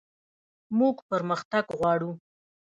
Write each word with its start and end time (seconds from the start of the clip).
موږ 0.77 0.95
پرمختګ 1.09 1.65
غواړو 1.79 2.11